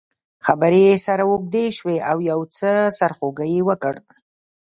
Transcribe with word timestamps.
خبرې 0.45 0.81
یې 0.89 0.95
سره 1.05 1.23
اوږدې 1.29 1.65
شوې 1.77 1.97
او 2.09 2.17
یو 2.29 2.39
څه 2.57 2.69
سرخوږی 2.97 3.49
یې 3.55 3.61
ورکړ. 3.67 3.93